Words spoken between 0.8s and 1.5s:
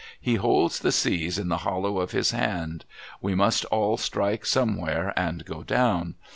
seas in